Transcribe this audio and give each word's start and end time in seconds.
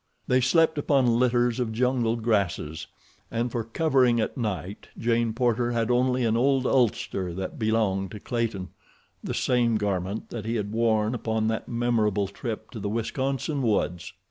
They 0.25 0.41
slept 0.41 0.79
upon 0.79 1.19
litters 1.19 1.59
of 1.59 1.71
jungle 1.71 2.15
grasses, 2.15 2.87
and 3.29 3.51
for 3.51 3.63
covering 3.63 4.19
at 4.19 4.35
night 4.35 4.87
Jane 4.97 5.31
Porter 5.31 5.73
had 5.73 5.91
only 5.91 6.25
an 6.25 6.35
old 6.35 6.65
ulster 6.65 7.35
that 7.35 7.59
belonged 7.59 8.09
to 8.09 8.19
Clayton, 8.19 8.69
the 9.23 9.35
same 9.35 9.75
garment 9.77 10.31
that 10.31 10.45
he 10.45 10.55
had 10.55 10.71
worn 10.71 11.13
upon 11.13 11.49
that 11.49 11.67
memorable 11.69 12.27
trip 12.27 12.71
to 12.71 12.79
the 12.79 12.89
Wisconsin 12.89 13.61
woods. 13.61 14.11